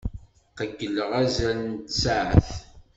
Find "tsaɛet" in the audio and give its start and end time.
1.89-2.49